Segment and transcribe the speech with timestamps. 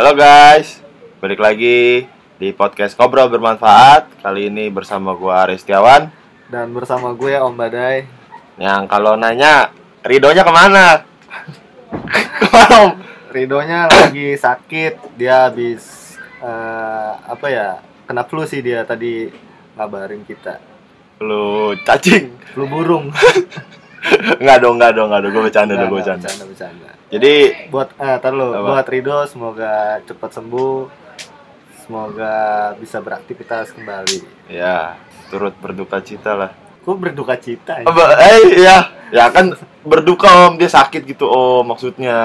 [0.00, 0.80] Halo guys,
[1.20, 2.08] balik lagi
[2.40, 4.24] di podcast Ngobrol Bermanfaat.
[4.24, 6.08] Kali ini bersama gua Aris Setiawan.
[6.48, 8.08] Dan bersama gue Om Badai.
[8.56, 9.68] Yang kalau nanya,
[10.00, 11.04] Ridonya ke mana?
[12.40, 12.92] ke mana Om?
[13.28, 15.20] Ridonya lagi sakit.
[15.20, 19.28] Dia habis eh, Apa ya Kena flu sih dia tadi
[19.76, 20.64] ngabarin kita.
[21.20, 22.56] Lu cacing?
[22.56, 23.12] Flu burung
[24.40, 26.28] Enggak dong, enggak dong, enggak dong, gue bercanda, Nggak, gue bercanda.
[26.28, 26.88] bercanda, bercanda.
[27.10, 27.32] Jadi,
[27.68, 28.48] Buat eh, tar lu?
[28.54, 30.78] Buat Rido semoga cepat sembuh.
[31.84, 32.34] Semoga
[32.78, 34.46] bisa beraktivitas kembali.
[34.46, 34.94] Ya,
[35.28, 36.50] turut berduka cita lah.
[36.86, 37.84] Kok berduka cita ya?
[37.84, 38.78] Eh, ya,
[39.10, 39.52] ya kan
[39.84, 42.16] berduka Om, dia sakit gitu Om, maksudnya.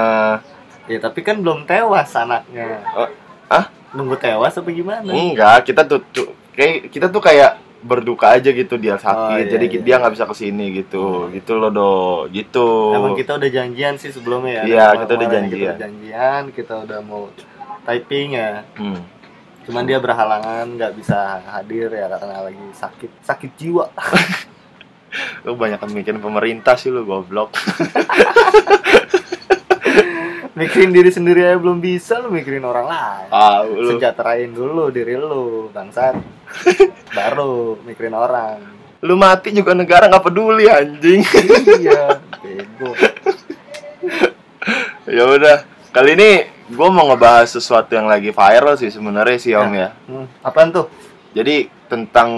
[0.86, 2.86] Ya tapi kan belum tewas anaknya.
[2.94, 3.09] Oh,
[3.50, 3.73] ah?
[3.92, 5.09] Nunggu tewas apa gimana?
[5.09, 9.45] Enggak, kita tuh, tuh kayak kita tuh kayak berduka aja gitu dia sakit, Oh, iya,
[9.45, 9.80] jadi iya.
[9.85, 11.94] dia nggak bisa ke sini gitu, gitu loh do,
[12.34, 12.98] gitu.
[12.98, 14.63] Emang kita udah janjian sih sebelumnya ya.
[14.66, 15.61] Iya, kita udah Kita janjian.
[15.70, 17.30] udah janjian, kita udah mau
[17.85, 18.66] typing ya.
[18.73, 19.05] Hmm.
[19.70, 23.86] Cuman dia berhalangan nggak bisa hadir ya karena lagi sakit, sakit jiwa.
[25.45, 27.53] Lu banyak mikirin pemerintah sih lu goblok.
[30.76, 33.28] mikirin diri sendiri aja belum bisa lu mikirin orang lain.
[33.31, 33.95] Ah, lu.
[33.95, 36.20] Sejahterain dulu diri lu, bangsat.
[37.17, 38.59] Baru mikirin orang.
[39.00, 41.23] Lu mati juga negara nggak peduli anjing.
[41.80, 42.92] iya, bego.
[45.08, 45.58] ya udah,
[45.95, 46.30] kali ini
[46.66, 49.89] gue mau ngebahas sesuatu yang lagi viral sih sebenarnya sih Om ya.
[50.12, 50.92] Hmm, apaan tuh?
[51.32, 52.30] Jadi tentang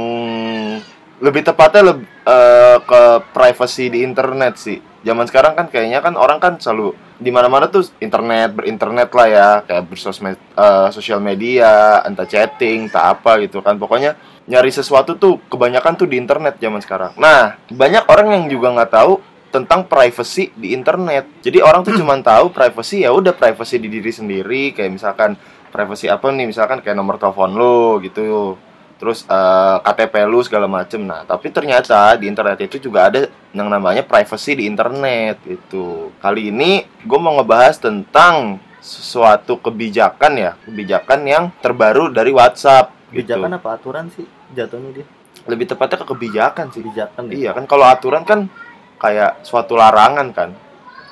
[1.17, 3.01] lebih tepatnya leb- eh, ke
[3.33, 4.77] privacy di internet sih.
[5.01, 9.49] Zaman sekarang kan kayaknya kan orang kan selalu di mana-mana tuh internet berinternet lah ya,
[9.65, 13.77] kayak bersosmed eh, sosial media, entah chatting, entah apa gitu kan.
[13.77, 14.15] Pokoknya
[14.47, 17.17] nyari sesuatu tuh kebanyakan tuh di internet zaman sekarang.
[17.19, 19.13] Nah, banyak orang yang juga nggak tahu
[19.49, 21.41] tentang privacy di internet.
[21.41, 25.33] Jadi orang tuh cuman tahu privacy ya udah privacy di diri sendiri, kayak misalkan
[25.73, 28.55] privacy apa nih, misalkan kayak nomor telepon lu gitu
[28.97, 33.67] terus eh, KTP lu segala macem nah tapi ternyata di internet itu juga ada yang
[33.67, 41.19] namanya privacy di internet itu kali ini gue mau ngebahas tentang sesuatu kebijakan ya kebijakan
[41.23, 43.33] yang terbaru dari WhatsApp gitu.
[43.33, 45.05] Kebijakan apa aturan sih jatuhnya dia?
[45.45, 47.35] lebih tepatnya ke kebijakan sih Kebijakan deh.
[47.37, 48.51] iya kan kalau aturan kan
[48.97, 50.51] kayak suatu larangan kan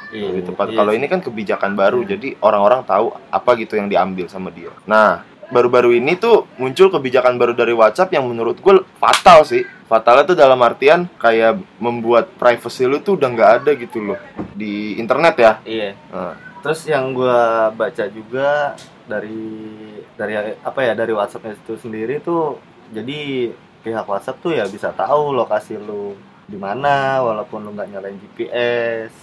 [0.06, 2.16] Iya, lebih tepat iya kalau ini kan kebijakan baru Iya.
[2.16, 7.38] jadi orang-orang tahu apa gitu yang diambil sama dia nah baru-baru ini tuh muncul kebijakan
[7.38, 12.90] baru dari WhatsApp yang menurut gue fatal sih fatalnya tuh dalam artian kayak membuat privacy
[12.90, 14.20] lu tuh udah nggak ada gitu loh
[14.58, 15.90] di internet ya Iya.
[16.10, 16.34] Nah,
[16.66, 18.74] Terus yang gua baca juga
[19.06, 19.70] dari
[20.18, 20.34] dari
[20.66, 22.58] apa ya dari WhatsApp itu sendiri tuh
[22.90, 23.54] jadi
[23.86, 26.18] pihak WhatsApp tuh ya bisa tahu lokasi lu
[26.50, 29.14] di mana walaupun lu nggak nyalain GPS.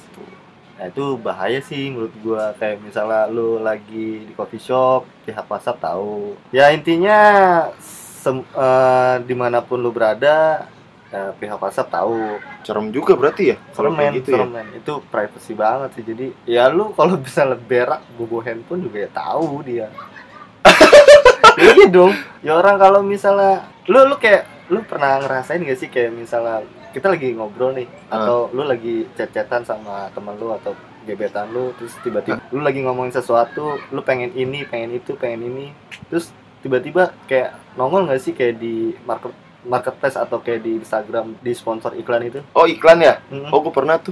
[0.78, 2.56] Nah itu bahaya sih menurut gua.
[2.56, 6.34] Kayak misalnya lu lagi di coffee shop pihak WhatsApp tahu.
[6.50, 7.18] Ya intinya
[7.78, 10.66] sem- eh, di mana pun lu berada
[11.12, 12.40] eh, pihak WhatsApp tahu.
[12.62, 16.04] Serem juga berarti ya serem kayak men, gitu serem ya itu privacy banget sih.
[16.06, 19.88] Jadi ya lu kalau bisa berak bobo handphone juga ya tahu dia.
[21.52, 22.16] Iya dong.
[22.40, 27.08] Ya orang kalau misalnya lu lu kayak lu pernah ngerasain gak sih kayak misalnya kita
[27.08, 28.14] lagi ngobrol nih Hmm.
[28.14, 33.10] atau lu lagi chat-chatan sama teman lu atau gebetan lu terus tiba-tiba lu lagi ngomongin
[33.10, 35.66] sesuatu lu pengen ini pengen itu pengen ini
[36.06, 41.54] terus tiba-tiba kayak nongol gak sih kayak di market marketplace atau kayak di Instagram di
[41.54, 42.42] sponsor iklan itu?
[42.50, 43.22] Oh iklan ya?
[43.30, 43.50] Mm-mm.
[43.50, 44.10] oh gue pernah tuh.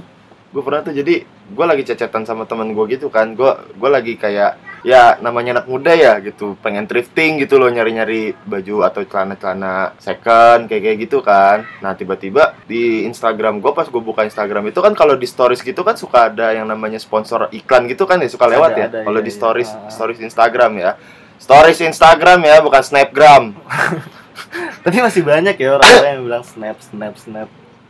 [0.51, 0.95] Gue pernah tuh.
[0.95, 3.35] Jadi gue lagi cecetan sama teman gue gitu kan.
[3.35, 6.57] Gue gue lagi kayak ya namanya anak muda ya gitu.
[6.59, 11.65] Pengen thrifting gitu loh nyari nyari baju atau celana celana second kayak kayak gitu kan.
[11.81, 15.85] Nah tiba-tiba di Instagram gue pas gue buka Instagram itu kan kalau di stories gitu
[15.85, 18.87] kan suka ada yang namanya sponsor iklan gitu kan ya suka lewat Ada, ya?
[18.89, 19.37] ada, kalau iya, di iya.
[19.37, 19.89] stories Ah.
[19.89, 20.91] stories Instagram ya.
[21.41, 23.43] Stories Instagram ya bukan snapgram.
[24.85, 27.49] Tapi masih banyak ya orang-orang yang bilang snap, snap, snap.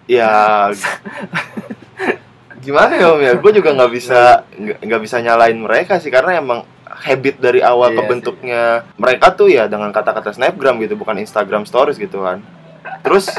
[0.09, 0.67] ya
[2.65, 3.33] gimana ya om ya?
[3.39, 6.67] Gue juga nggak bisa nggak bisa nyalain mereka sih karena emang
[6.99, 8.63] habit dari awal Iya kebentuknya
[8.99, 12.43] mereka tuh ya dengan kata-kata snapgram gitu bukan Instagram stories gitu kan
[13.01, 13.31] terus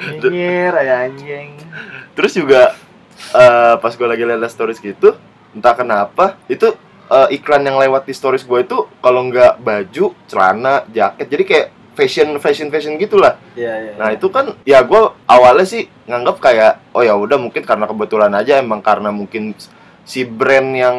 [0.00, 1.56] Nyinyir, ya anjing.
[2.16, 2.74] terus juga
[3.32, 5.14] eh, pas gue lagi lihat stories gitu
[5.54, 6.74] entah kenapa itu
[7.08, 11.66] eh, iklan yang lewat di stories gue itu kalau nggak baju celana jaket jadi kayak
[11.94, 13.92] fashion fashion fashion gitulah Iya, iya.
[13.98, 18.32] Nah itu kan ya gue awalnya sih nganggap kayak oh ya udah mungkin karena kebetulan
[18.32, 19.52] aja emang karena mungkin
[20.04, 20.98] si brand yang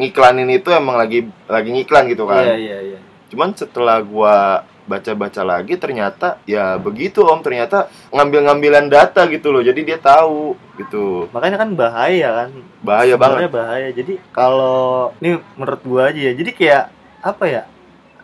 [0.00, 2.44] ngiklanin itu emang lagi lagi ngiklan gitu kan.
[2.44, 2.98] Iya, iya, iya.
[3.28, 4.36] Cuman setelah gue
[4.90, 7.38] baca-baca lagi ternyata ya begitu om.
[7.44, 9.60] Ternyata ngambil-ngambilan data gitu loh.
[9.60, 11.28] Jadi dia tahu gitu.
[11.30, 12.50] Makanya kan bahaya kan?
[12.80, 13.46] Bahaya banget.
[13.46, 13.88] Sebenarnya bahaya.
[13.92, 16.32] Jadi kalau ini menurut gua aja ya.
[16.32, 16.84] Jadi kayak
[17.20, 17.62] apa ya?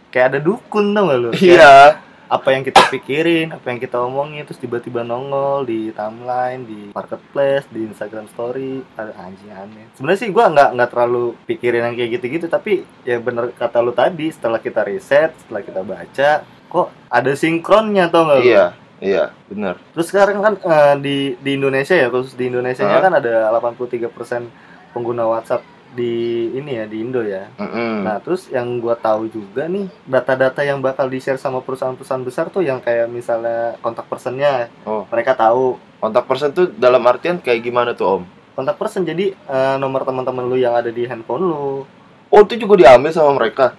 [0.09, 1.31] Kayak ada dukun tau gak lu?
[1.37, 6.81] Iya apa yang kita pikirin apa yang kita omongin terus tiba-tiba nongol di timeline di
[6.91, 8.83] marketplace di Instagram Story.
[8.99, 9.87] Ada anjing aneh.
[9.95, 13.95] Sebenarnya sih gua nggak nggak terlalu pikirin yang kayak gitu-gitu tapi ya bener kata lu
[13.95, 16.31] tadi setelah kita riset setelah kita baca
[16.67, 18.47] kok ada sinkronnya tau gak lu?
[18.51, 18.65] Iya
[18.99, 19.79] iya bener.
[19.95, 23.01] Terus sekarang kan eh, di di Indonesia ya, khusus di Indonesia Hah?
[23.01, 27.49] kan ada 83% pengguna WhatsApp di ini ya di Indo ya.
[27.57, 28.05] Mm-mm.
[28.05, 32.61] Nah, terus yang gua tahu juga nih data-data yang bakal di-share sama perusahaan-perusahaan besar tuh
[32.61, 37.97] yang kayak misalnya kontak personnya, oh mereka tahu kontak person tuh dalam artian kayak gimana
[37.97, 38.23] tuh om
[38.57, 41.85] kontak person jadi eh, nomor teman-teman lu yang ada di handphone lu.
[42.33, 43.77] oh itu juga diambil sama mereka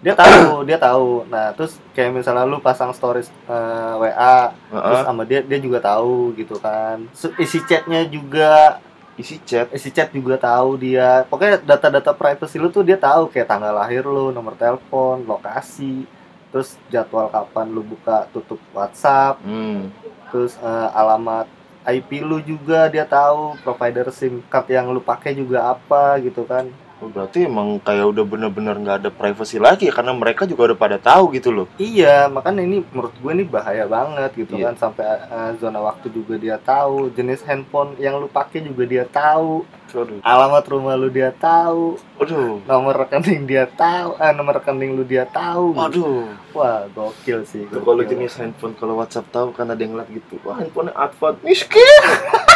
[0.00, 1.28] Dia tahu, dia tahu.
[1.28, 5.04] Nah, terus kayak misalnya lu pasang stories eh, WA, terus Heeh.
[5.04, 7.04] sama dia dia juga tahu gitu kan.
[7.36, 8.80] Isi chatnya juga
[9.18, 9.70] isi chat.
[9.74, 11.24] Isi chat juga tahu dia.
[11.26, 16.06] Pokoknya data-data privacy lu tuh dia tahu kayak tanggal lahir lu nomor telepon lokasi
[16.50, 19.86] terus jadwal kapan lu buka tutup WhatsApp hmm.
[20.34, 21.46] terus eh, alamat
[21.86, 26.68] IP lu juga dia tahu provider SIM card yang lu pakai juga apa gitu kan
[27.02, 30.96] berarti emang kayak udah bener-bener nggak ada privacy lagi ya karena mereka juga udah pada
[30.96, 34.68] tahu gitu loh iya makanya ini menurut gue ini bahaya banget gitu Iya.
[34.68, 39.04] kan sampai eh, zona waktu juga dia tahu jenis handphone yang lu pakai juga dia
[39.04, 40.22] tahu Aduh.
[40.22, 42.62] alamat rumah lu dia tahu Aduh.
[42.62, 45.82] nomor rekening dia tahu eh, nomor rekening lu dia tahu gitu.
[46.04, 46.26] Aduh.
[46.52, 47.80] wah gokil sih gokil.
[47.80, 50.36] kalau jenis handphone kalau WhatsApp tahu kan ada yang lihat gitu.
[50.42, 52.02] Wah, handphonenya Advan miskin.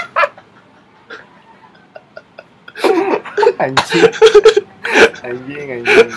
[3.58, 4.04] anjing
[5.22, 6.10] anjing anjing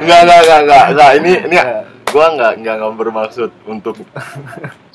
[0.00, 1.10] Enggak, enggak, enggak, enggak, enggak.
[1.20, 3.94] Ini ini Nah, gua enggak enggak enggak bermaksud untuk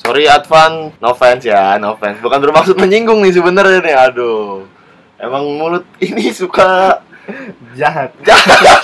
[0.02, 2.20] Sorry Advan, no offense ya, no offense.
[2.20, 3.96] Bukan bermaksud menyinggung nih sebenarnya nih.
[3.96, 4.66] Aduh.
[5.16, 7.00] Emang mulut ini suka
[7.78, 8.76] jahat Aduh.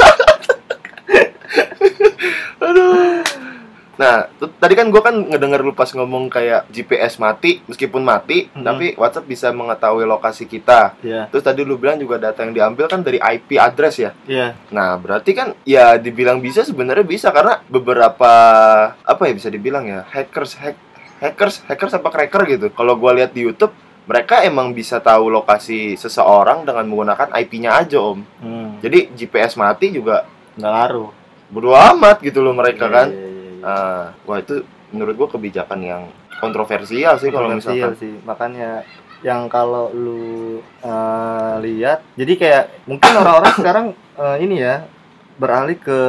[4.01, 4.25] Nah,
[4.57, 8.63] tadi kan gua kan ngedenger lu pas ngomong kayak GPS mati, meskipun mati, Mhm.
[8.63, 10.97] tapi WhatsApp bisa mengetahui lokasi kita.
[10.99, 14.11] ya Terus tadi lu bilang juga data yang diambil kan dari IP address ya.
[14.25, 18.31] ya Nah, berarti kan ya dibilang bisa sebenarnya bisa karena beberapa
[18.97, 20.77] apa ya bisa dibilang ya hackers hack,
[21.19, 22.65] hackers hackers apa cracker gitu.
[22.71, 23.71] Kalau gua lihat di YouTube
[24.01, 28.19] mereka emang bisa tahu lokasi seseorang dengan menggunakan IP-nya aja, Om.
[28.41, 31.09] hmm, Jadi GPS mati juga nggak ngaruh
[31.47, 33.07] bodo amat gitu loh mereka Iya, kan.
[33.07, 33.30] iya, iya,
[33.61, 36.03] Ah, wah itu menurut gua kebijakan yang
[36.37, 37.93] kontroversial sih kalau misalkan.
[37.95, 38.81] sih makanya
[39.21, 43.85] yang kalau lu eh, lihat jadi kayak mungkin orang-orang sekarang
[44.17, 44.83] eh, ini ya
[45.37, 45.99] beralih ke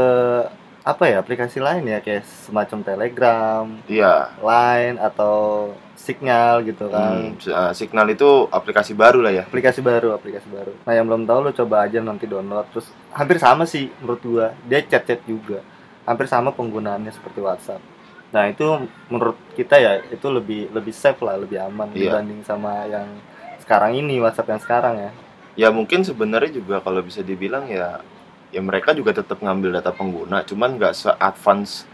[0.83, 4.35] apa ya aplikasi lain ya kayak semacam Telegram, Iya.
[4.39, 7.39] Line atau Signal gitu kan.
[7.39, 9.47] Hmm, ah, Signal itu aplikasi baru lah ya.
[9.47, 13.39] aplikasi baru aplikasi baru nah yang belum tahu lo coba aja nanti download terus hampir
[13.39, 15.63] sama sih menurut gua dia chat chat juga
[16.05, 17.83] hampir sama penggunaannya seperti WhatsApp
[18.33, 18.65] nah itu
[19.13, 22.17] menurut kita ya itu lebih lebih safe lah lebih aman Iya.
[22.17, 23.07] dibanding sama yang
[23.61, 25.13] sekarang ini WhatsApp yang sekarang ya
[25.53, 28.01] Ya mungkin sebenarnya juga kalau bisa dibilang ya
[28.49, 31.85] ya mereka juga tetap ngambil data pengguna, cuman nggak se-advance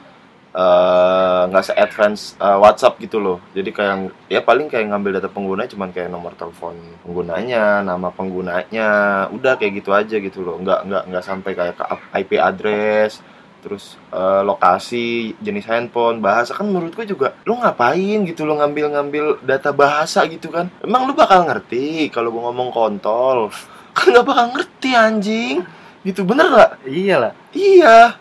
[0.54, 3.42] eh, nggak se-advance eh, WhatsApp gitu loh.
[3.52, 8.88] Jadi kayak ya paling kayak ngambil data pengguna cuman kayak nomor telepon penggunanya, nama penggunanya,
[9.34, 10.56] udah kayak gitu aja gitu loh.
[10.62, 11.84] Nggak nggak nggak sampai kayak ke
[12.14, 13.18] IP address,
[13.68, 19.44] terus eh, lokasi, jenis handphone, bahasa kan menurut gue juga lu ngapain gitu lo ngambil-ngambil
[19.44, 20.72] data bahasa gitu kan?
[20.80, 23.52] Emang lu bakal ngerti kalau gue ngomong kontol?
[23.98, 25.56] Kan nggak bakal ngerti anjing.
[26.06, 26.72] Gitu bener nggak?
[26.86, 28.14] iyalah Iya.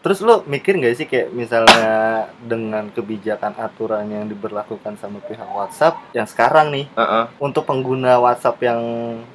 [0.00, 1.92] Terus lo mikir nggak sih kayak misalnya
[2.40, 7.24] dengan kebijakan aturan yang diberlakukan sama pihak WhatsApp yang sekarang nih Heeh.
[7.36, 8.80] untuk pengguna WhatsApp yang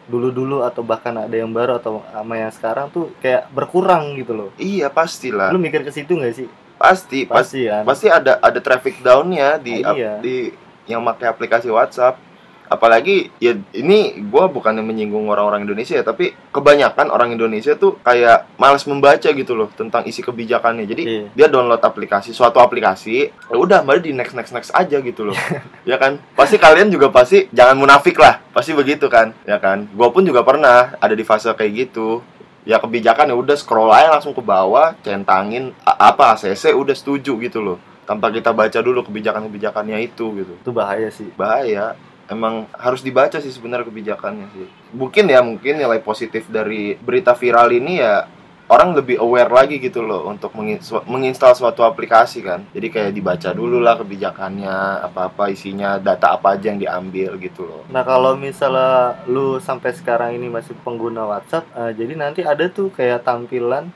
[0.06, 4.50] dulu-dulu atau bahkan ada yang baru atau sama yang sekarang tuh kayak berkurang gitu loh.
[4.58, 5.54] Iya pastilah.
[5.54, 6.50] Lu mikir ke situ nggak sih?
[6.76, 7.84] Pasti, pasti, Pasti kan.
[7.86, 10.14] pasti ada ada traffic downnya di Ah, iya.
[10.18, 10.50] di
[10.86, 12.18] yang pakai aplikasi WhatsApp.
[12.66, 18.50] Apalagi ya ini gua bukannya menyinggung orang-orang Indonesia ya, tapi kebanyakan orang Indonesia tuh kayak
[18.58, 20.86] malas membaca gitu loh tentang isi kebijakannya.
[20.86, 21.24] Jadi Iya.
[21.34, 25.38] dia download aplikasi suatu aplikasi ya udah mari di next next next aja gitu loh.
[25.86, 26.18] Ya kan?
[26.34, 29.38] Pasti kalian juga pasti jangan munafik lah pasti begitu kan?
[29.46, 29.86] Ya kan?
[29.94, 32.26] Gue pun juga pernah ada di fase kayak gitu.
[32.66, 37.62] Ya kebijakan ya udah scroll aja langsung ke bawah centangin apa ACC udah setuju gitu
[37.62, 37.78] loh.
[38.06, 40.54] Tanpa kita baca dulu kebijakan-kebijakannya itu gitu.
[40.58, 41.30] Itu bahaya sih.
[41.38, 41.94] bahaya
[42.32, 44.68] emang harus dibaca sih sebenarnya kebijakannya sih
[44.98, 48.26] mungkin ya mungkin nilai positif dari berita viral ini ya
[48.66, 50.50] orang lebih aware lagi gitu loh untuk
[51.06, 52.66] menginstal suatu aplikasi kan.
[52.74, 57.82] Jadi kayak dibaca dulu lah kebijakannya, apa-apa isinya, data apa aja yang diambil gitu loh.
[57.94, 62.90] Nah kalau misalnya lu sampai sekarang ini masih pengguna WhatsApp, eh, jadi nanti ada tuh
[62.90, 63.94] kayak tampilan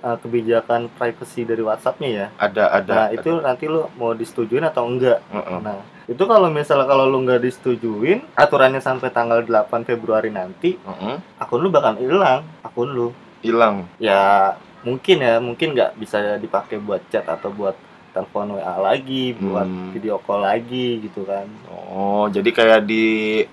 [0.00, 2.26] eh, kebijakan privacy dari WhatsAppnya ya.
[2.36, 2.92] Ada ada.
[2.92, 5.20] Nah itu nanti lu mau disetujuin atau enggak?
[5.28, 5.58] Heeh.
[5.60, 11.16] Nah itu kalau misalnya kalau lu nggak disetujuin, aturannya sampai tanggal 8 Februari nanti, Heeh.
[11.38, 13.08] akun lu bakal hilang, akun lu.
[13.40, 13.86] Hilang.
[13.96, 17.76] Ya mungkin ya, mungkin nggak bisa dipakai buat chat atau buat
[18.10, 19.94] telepon WA lagi, buat Hmm.
[19.94, 21.46] video call lagi gitu kan.
[21.70, 23.04] Oh, jadi kayak di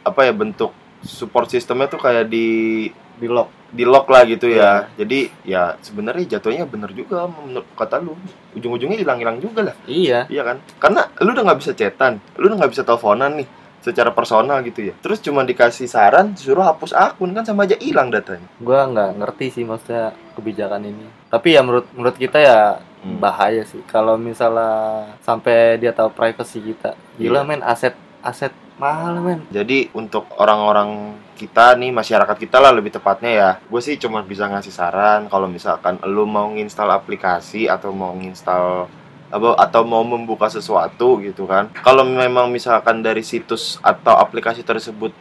[0.02, 0.74] apa ya bentuk
[1.06, 3.50] support sistemnya tuh kayak di Di lock.
[3.68, 4.88] Di lock lah gitu ya.
[4.96, 8.16] Jadi ya sebenarnya jatuhnya bener juga menurut kata lu.
[8.56, 9.76] Ujung-ujungnya hilang-hilang juga lah.
[9.86, 10.26] Iya.
[10.28, 10.58] Iya kan?
[10.80, 13.48] Karena lu udah nggak bisa chatan, lu udah nggak bisa teleponan nih
[13.78, 14.94] secara personal gitu ya.
[15.00, 18.48] Terus cuma dikasih saran suruh hapus akun kan sama aja hilang datanya.
[18.60, 21.08] Gua nggak ngerti sih maksudnya kebijakan ini.
[21.28, 22.60] Tapi ya menurut menurut kita ya
[22.98, 23.22] Hmm.
[23.22, 26.98] bahaya sih kalau misalnya sampai dia tahu privacy kita.
[27.22, 27.48] Gila Iya.
[27.48, 27.94] men aset
[28.26, 29.44] aset mahal men.
[29.50, 34.50] Jadi untuk orang-orang kita nih masyarakat kita lah lebih tepatnya ya, gue sih cuma bisa
[34.50, 38.90] ngasih saran kalau misalkan lu mau nginstal aplikasi atau mau nginstal
[39.28, 41.68] apa atau mau membuka sesuatu gitu kan.
[41.84, 45.12] Kalau memang misalkan dari situs atau aplikasi tersebut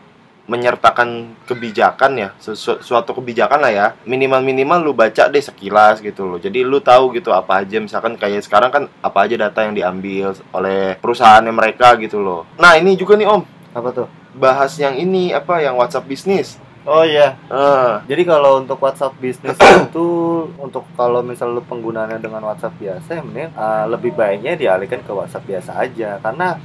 [0.47, 6.23] menyertakan kebijakan ya sesu- suatu kebijakan lah ya minimal minimal lu baca deh sekilas gitu
[6.25, 9.75] loh jadi lu tahu gitu apa aja misalkan kayak sekarang kan apa aja data yang
[9.75, 13.43] diambil oleh perusahaannya mereka gitu loh nah ini juga nih om
[13.75, 14.09] Apa tuh?
[14.33, 16.57] bahas yang ini apa yang WhatsApp bisnis.
[16.85, 17.35] Oh iya.
[17.49, 19.57] Ah, Jadi kalau untuk WhatsApp bisnis
[19.89, 20.09] itu
[20.57, 25.11] untuk kalau misal lu penggunaannya dengan WhatsApp biasa ya mending uh, lebih baiknya dialihkan ke
[25.11, 26.57] WhatsApp biasa aja karena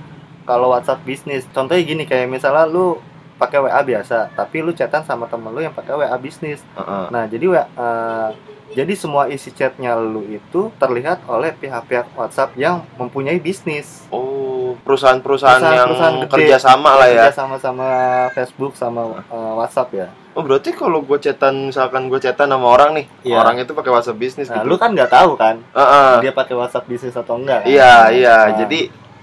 [0.43, 2.95] kalau WhatsApp bisnis contohnya gini kayak misalnya lu
[3.41, 7.05] pakai WA biasa tapi lu chatan sama temen lu yang pakai WA bisnis heeh.
[7.09, 8.29] Nah, jadi wa- eh,
[8.71, 14.07] jadi semua isi chatnya lu itu terlihat oleh pihak-pihak WhatsApp yang mempunyai bisnis.
[14.07, 16.31] Oh, perusahaan-perusahaan yang Perusahaan-perusahaan gede.
[16.31, 17.27] kerjasama lah ya.
[17.31, 17.87] sama-sama
[18.31, 20.07] Facebook sama eh, WhatsApp ya.
[20.31, 23.35] Oh, berarti kalau gue chatan misalkan gue chatan sama orang nih, Iya.
[23.35, 24.71] orang itu pakai WhatsApp bisnis Nah, gitu.
[24.71, 26.23] lu kan nggak tahu kan Heeh.
[26.23, 27.67] dia pakai WhatsApp bisnis atau enggak kan?
[27.67, 28.37] Iya, iya.
[28.47, 28.79] Nah, Jadi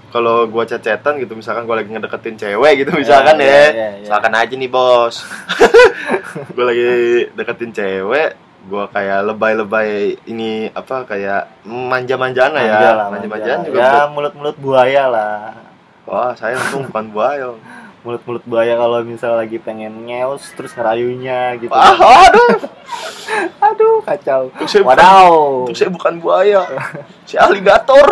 [0.09, 3.53] kalau gua chat-chatan gitu misalkan gua lagi ngedeketin cewek gitu misalkan iya, ya.
[3.53, 3.87] iya, iya.
[4.05, 5.15] Misalkan aja nih, Bos.
[6.55, 6.89] gua lagi
[7.33, 8.29] deketin cewek,
[8.67, 12.79] gua kayak lebay-lebay ini apa kayak manja-manjaan lah ya.
[13.09, 13.67] Manja-manjaan manja.
[13.69, 13.79] juga.
[13.79, 15.41] Ya, mulut-mulut buaya lah.
[16.09, 17.53] Wah, saya untung bukan buaya.
[18.01, 21.73] Mulut-mulut buaya kalau misal lagi pengen ngeus terus ngerayunya gitu.
[21.75, 21.93] Ah,
[22.25, 22.65] aduh.
[23.69, 24.49] Aduh, kacau.
[24.49, 25.33] Untung saya bukan, Wadaw.
[25.65, 26.61] untung saya bukan buaya.
[27.25, 28.07] Saya aligator.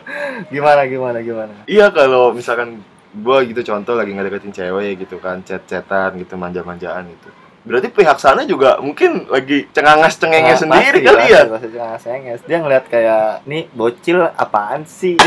[0.54, 1.52] Gimana gimana gimana?
[1.66, 2.80] Iya kalau misalkan
[3.14, 7.28] gua gitu contoh lagi ngedeketin cewek gitu kan chat-chatan gitu manja-manjaan gitu.
[7.64, 11.42] Berarti pihak sana juga mungkin lagi cengangas cengengnya Nah, sendiri pasti, kali pasti, ya.
[11.48, 12.40] pasti jangan senges.
[12.44, 15.16] Dia ngeliat kayak nih bocil apaan sih?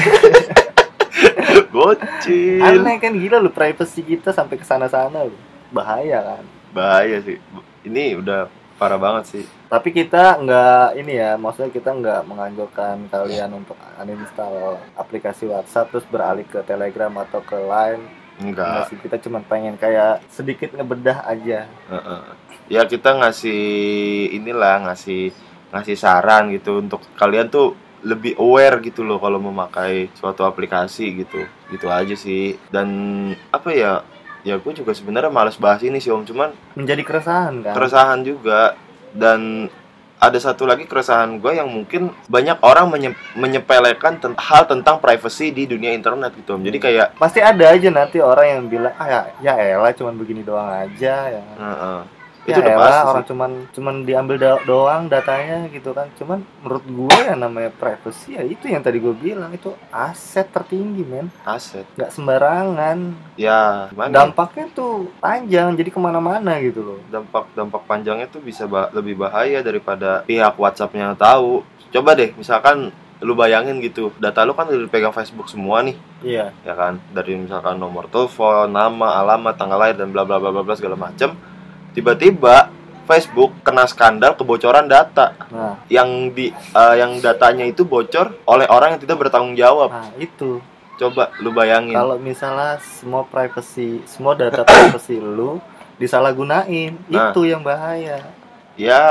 [1.74, 2.62] Bocil.
[2.62, 5.34] Aneh kan gila lu privacy kita sampai ke sana-sana lu.
[5.74, 6.44] Bahaya kan.
[6.72, 7.42] Bahaya sih.
[7.82, 8.46] Ini udah
[8.78, 9.44] parah banget sih.
[9.68, 16.06] Tapi kita nggak ini ya, maksudnya kita nggak menganjurkan kalian untuk uninstall aplikasi WhatsApp terus
[16.08, 18.06] beralih ke Telegram atau ke Line.
[18.38, 18.88] Enggak Enggak.
[18.94, 21.66] sih, kita cuma pengen kayak sedikit ngebedah aja.
[21.90, 22.22] Heeh.
[22.70, 23.64] Ya kita ngasih
[24.38, 25.34] inilah ngasih
[25.74, 31.42] ngasih saran gitu untuk kalian tuh lebih aware gitu loh kalau memakai suatu aplikasi gitu
[31.74, 32.88] gitu aja sih dan
[33.50, 34.06] apa ya
[34.48, 37.74] ya gue juga sebenarnya males bahas ini sih om cuman Menjadi keresahan kan.
[37.74, 38.80] keresahan juga
[39.12, 39.68] dan
[40.18, 45.52] ada satu lagi keresahan gue yang mungkin banyak orang menye- menyepelekan ten- hal tentang privacy
[45.52, 49.06] di dunia internet gitu om jadi kayak Pasti ada aja nanti orang yang bilang, ah
[49.06, 51.44] ya, ya elah cuman begini doang aja ya.
[51.54, 52.17] heeh, Ya
[52.48, 53.30] itu udah elah, pasti orang sih.
[53.30, 56.08] cuman cuman diambil do- doang datanya gitu kan.
[56.16, 61.04] Cuman menurut gue yang namanya privacy ya itu yang tadi gue bilang itu aset tertinggi
[61.04, 62.98] men, aset nggak sembarangan.
[63.36, 64.16] ya gimana ya?
[64.24, 67.00] Dampaknya tuh panjang jadi ke mana-mana gitu loh.
[67.08, 71.62] dampak dampak panjangnya tuh bisa ba- lebih bahaya daripada pihak WhatsAppnya tahu.
[71.88, 76.54] Coba deh, misalkan lu bayangin gitu, data lu kan udah dipegang Facebook semua nih, Iya.
[76.62, 77.02] ya kan?
[77.10, 80.94] Dari misalkan nomor telepon, nama, alamat, tanggal lahir dan bla bla bla bla bla segala
[80.94, 81.34] macem.
[81.98, 82.70] Tiba-tiba
[83.10, 88.94] Facebook kena skandal kebocoran data Nah, yang di eh, yang datanya itu bocor oleh orang
[88.94, 89.90] yang tidak bertanggung jawab.
[89.90, 90.62] nah itu
[90.96, 91.94] Coba lu bayangin.
[91.94, 95.58] kalau misalnya semua privacy, semua data privacy lu
[95.98, 97.30] disalahgunain, Nah.
[97.30, 98.22] itu yang bahaya.
[98.74, 99.02] Ya,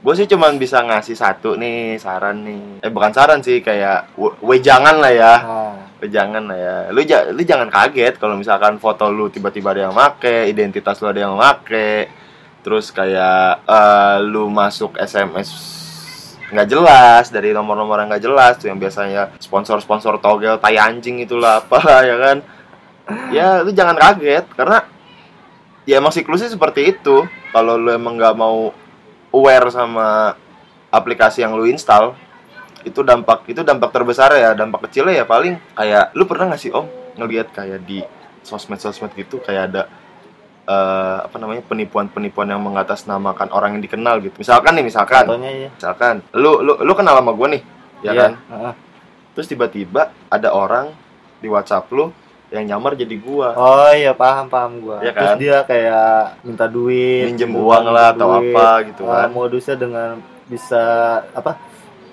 [0.00, 2.62] gue sih cuman bisa ngasih satu nih saran nih.
[2.80, 5.34] Eh bukan saran sih, kayak we- wejangan lah ya.
[5.40, 6.76] Nah, Wejangan lah ya.
[6.90, 11.12] Lu, ja- lu jangan kaget kalau misalkan foto lu tiba-tiba ada yang make, identitas lu
[11.12, 12.08] ada yang make.
[12.60, 15.48] terus kayak eh, lu masuk SMS
[16.50, 21.62] nggak jelas dari nomor-nomor yang nggak jelas tuh yang biasanya sponsor-sponsor togel tai anjing itulah
[21.62, 21.78] apa
[22.10, 22.36] ya kan
[23.30, 24.82] ya lu jangan kaget karena
[25.86, 27.22] ya emang siklusnya seperti itu
[27.54, 28.74] kalau lu emang nggak mau
[29.30, 30.34] aware sama
[30.90, 32.18] aplikasi yang lu install
[32.82, 36.70] itu dampak itu dampak terbesar ya dampak kecilnya ya paling kayak lu pernah nggak sih
[36.70, 38.00] om ngelihat kayak di
[38.40, 39.82] sosmed-sosmed gitu kayak ada
[40.64, 45.68] eh, apa namanya penipuan-penipuan yang mengatasnamakan orang yang dikenal gitu misalkan nih misalkan Contohnya ya.
[45.70, 47.62] misalkan lu lu lu kenal sama gue nih
[48.00, 48.72] ya Iya, kan heeh.
[49.30, 50.88] terus tiba-tiba ada orang
[51.36, 52.08] di WhatsApp lu
[52.50, 54.98] yang nyamar jadi gua Oh iya paham paham gua.
[54.98, 55.36] Iya Terus kan?
[55.38, 58.50] dia kayak minta duit, minjem uang lah atau duit.
[58.50, 60.82] apa gitu Ah, kan modusnya dengan bisa
[61.30, 61.54] apa?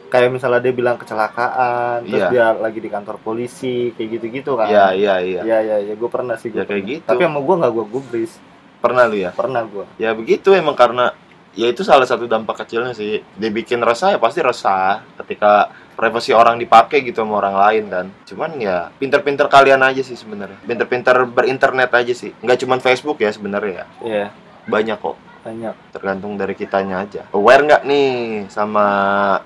[0.07, 2.29] Kayak misalnya dia bilang kecelakaan, terus Iya.
[2.29, 4.67] dia lagi di kantor polisi, kayak gitu-gitu kan.
[4.67, 6.49] iya iya iya Iya iya iya, gue pernah sih.
[6.49, 6.91] Ya, Gua kayak pernah.
[6.93, 7.07] gitu.
[7.07, 8.31] Tapi sama gue nggak gue gubris,
[8.77, 9.85] pernah lu ya pernah gue.
[9.97, 11.09] ya begitu emang karena
[11.51, 16.55] ya itu salah satu dampak kecilnya sih dibikin resah ya pasti resah ketika privasi orang
[16.55, 21.89] dipakai gitu sama orang lain kan cuman ya pinter-pinter kalian aja sih sebenarnya pinter-pinter berinternet
[21.89, 24.25] aja sih nggak cuman Facebook ya sebenarnya ya Iya
[24.63, 25.73] banyak kok banyak.
[25.95, 28.11] tergantung dari kitanya aja aware nggak nih
[28.51, 28.85] sama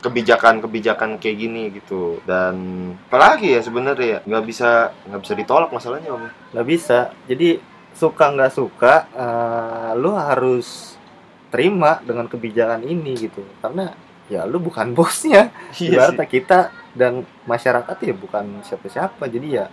[0.01, 2.55] kebijakan-kebijakan kayak gini gitu dan
[3.07, 6.99] apalagi ya sebenarnya ya nggak bisa nggak bisa ditolak masalahnya om Nggak bisa.
[7.27, 7.59] Jadi
[7.95, 10.95] suka nggak suka, eh, lu harus
[11.51, 13.43] terima dengan kebijakan ini gitu.
[13.63, 13.91] Karena
[14.27, 15.51] ya lu bukan bosnya.
[15.75, 16.59] Ibaratnya kita
[16.95, 19.23] dan masyarakat ya bukan siapa-siapa.
[19.31, 19.71] Jadi ya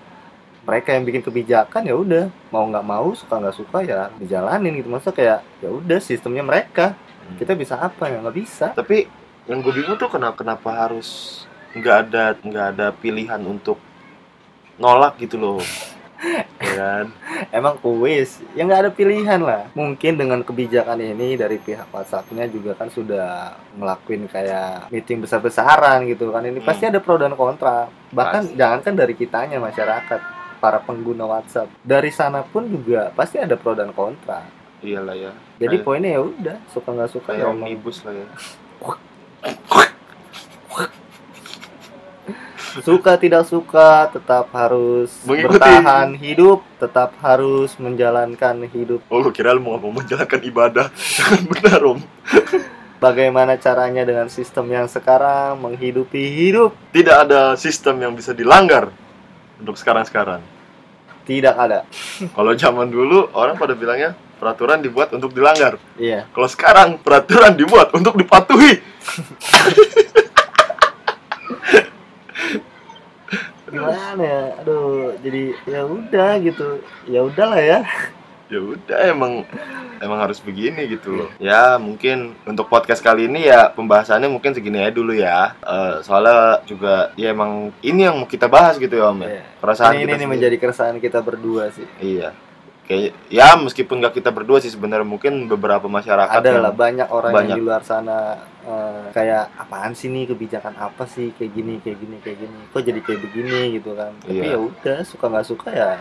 [0.68, 2.24] mereka yang bikin kebijakan ya udah.
[2.52, 4.92] Mau nggak mau suka nggak suka ya dijalanin gitu.
[4.92, 6.92] Masa kayak ya udah sistemnya mereka.
[7.40, 8.12] Kita bisa apa?
[8.12, 8.76] Ya nggak bisa.
[8.76, 9.08] Tapi
[9.48, 11.40] yang gue bingung tuh kenapa kenapa harus
[11.72, 13.80] nggak ada nggak ada pilihan untuk
[14.76, 15.60] nolak gitu loh.
[16.58, 17.06] Ya kan?
[17.54, 18.42] Emang kuis.
[18.50, 19.70] Ya nggak ada pilihan lah.
[19.70, 26.34] Mungkin dengan kebijakan ini dari pihak WhatsAppnya juga kan sudah ngelakuin kayak meeting besar-besaran gitu
[26.34, 26.42] kan.
[26.42, 26.66] Ini Hmm.
[26.66, 27.86] pasti ada pro dan kontra.
[28.10, 30.18] Bahkan jangankan dari kitanya masyarakat
[30.58, 31.70] para pengguna WhatsApp.
[31.80, 34.42] Dari sana pun juga pasti ada pro dan kontra.
[34.78, 35.32] Iyalah ya.
[35.58, 38.26] Jadi Kayak- poinnya ya udah suka nggak suka kayak ya omnibus lah ya.
[42.78, 45.58] Suka tidak suka tetap harus Mengikuti.
[45.58, 49.02] bertahan hidup tetap harus menjalankan hidup.
[49.08, 50.86] Oh gue kira lu mau ngomong menjalankan ibadah.
[51.50, 51.98] Benar om.
[52.98, 56.70] Bagaimana caranya dengan sistem yang sekarang menghidupi hidup?
[56.92, 58.90] Tidak ada sistem yang bisa dilanggar
[59.60, 60.40] untuk sekarang-sekarang?
[61.28, 61.84] Tidak ada.
[62.36, 65.76] Kalau zaman dulu orang pada bilangnya peraturan dibuat untuk dilanggar.
[65.98, 66.30] Iya.
[66.30, 68.78] Kalau sekarang peraturan dibuat untuk dipatuhi.
[73.68, 74.42] Gimana ya?
[74.62, 76.80] Aduh jadi ya udah gitu.
[77.10, 77.82] Ya udahlah ya
[78.48, 79.32] ya udah emang
[80.00, 81.28] emang harus begini gitu loh.
[81.36, 85.52] Ya mungkin untuk podcast kali ini ya pembahasannya mungkin segini aja dulu ya.
[85.60, 89.28] Eh, soalnya juga ya emang ini yang mau kita bahas gitu ya om ya.
[89.28, 89.42] Iya.
[89.58, 90.32] perasaan ini, kita ini sendiri.
[90.32, 91.86] menjadi keresahan kita berdua sih.
[92.00, 92.30] Iya.
[92.88, 97.32] Kayak ya meskipun gak kita berdua sih sebenarnya mungkin beberapa masyarakat ada lah banyak orang
[97.36, 97.52] banyak.
[97.52, 101.36] yang di luar sana eh, kayak apaan sih nih kebijakan apa sih?
[101.36, 102.58] Kayak gini kayak gini kayak gini.
[102.72, 103.60] Kok jadi kayak begini?
[103.76, 104.16] gitu kan.
[104.24, 104.56] Tapi Iya.
[104.56, 106.00] ya udah suka nggak suka ya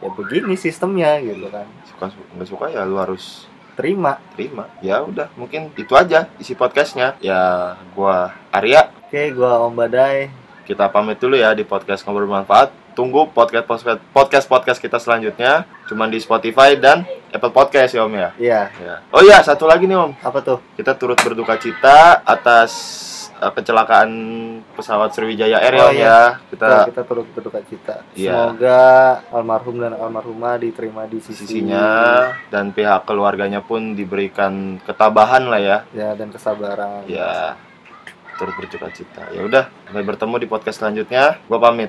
[0.00, 1.66] ya begini sistemnya gitu kan.
[1.88, 4.18] Suka nggak suka ya lu harus terima.
[4.32, 4.68] terima.
[4.80, 7.16] Ya udah mungkin itu aja isi podcastnya.
[7.20, 8.92] Ya gua Arya.
[9.06, 10.32] Oke gua Om Badai.
[10.66, 12.74] Kita pamit dulu ya di podcast ngobrol bermanfaat.
[12.96, 15.68] Tunggu podcast podcast podcast podcast kita selanjutnya.
[15.86, 18.32] Cuman di Spotify dan Apple Podcast ya om ya?
[18.40, 18.62] Iya.
[18.80, 18.94] Ya.
[19.12, 20.16] oh iya satu lagi nih om.
[20.24, 20.58] Apa tuh?
[20.74, 22.72] Kita turut berduka cita atas
[23.36, 24.10] eh, kecelakaan
[24.76, 26.04] pesawat Sriwijaya Air ya Oh, iya.
[26.04, 26.20] ya.
[26.48, 27.96] Kita kita kita turut berduka cita.
[28.12, 28.32] Iya.
[28.32, 28.80] semoga
[29.32, 31.86] almarhum dan almarhumah diterima di sisi sisinya
[32.48, 35.78] dan pihak keluarganya pun diberikan ketabahan lah ya.
[35.92, 37.04] Ya dan kesabaran.
[37.04, 37.56] Ya
[38.36, 39.28] turut berduka cita.
[39.32, 41.36] Ya udah sampai bertemu di podcast selanjutnya.
[41.48, 41.84] Gua pamit